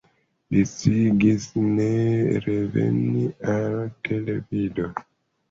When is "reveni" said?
2.47-3.27